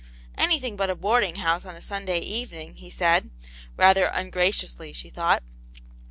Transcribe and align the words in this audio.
"Anything 0.35 0.75
but 0.75 0.89
a 0.89 0.95
boarding 0.95 1.35
house 1.35 1.63
on 1.63 1.75
a 1.75 1.81
Sunday 1.83 2.17
evening," 2.21 2.77
he 2.77 2.89
said, 2.89 3.29
rather 3.77 4.05
ungraciously, 4.05 4.93
she 4.93 5.11
thought. 5.11 5.43